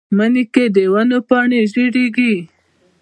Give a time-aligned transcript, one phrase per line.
[0.17, 2.35] مني کې د ونو پاڼې رژېږي